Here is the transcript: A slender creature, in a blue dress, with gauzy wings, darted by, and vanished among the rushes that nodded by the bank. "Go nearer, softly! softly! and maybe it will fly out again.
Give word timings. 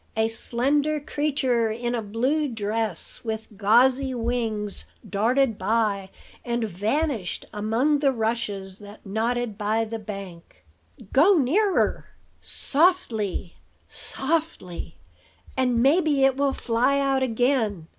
A 0.17 0.29
slender 0.29 0.99
creature, 0.99 1.69
in 1.69 1.93
a 1.93 2.01
blue 2.01 2.47
dress, 2.47 3.21
with 3.23 3.55
gauzy 3.55 4.15
wings, 4.15 4.85
darted 5.07 5.59
by, 5.59 6.09
and 6.43 6.63
vanished 6.63 7.45
among 7.53 7.99
the 7.99 8.11
rushes 8.11 8.79
that 8.79 9.05
nodded 9.05 9.59
by 9.59 9.85
the 9.85 9.99
bank. 9.99 10.65
"Go 11.13 11.35
nearer, 11.35 12.07
softly! 12.41 13.57
softly! 13.89 14.95
and 15.55 15.83
maybe 15.83 16.23
it 16.23 16.35
will 16.35 16.51
fly 16.53 16.97
out 16.99 17.21
again. 17.21 17.85